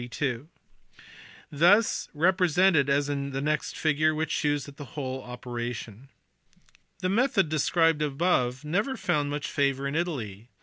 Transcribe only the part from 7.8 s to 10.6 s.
above never found much favour in Italy.